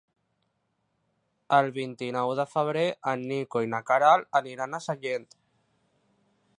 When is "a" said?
4.79-4.85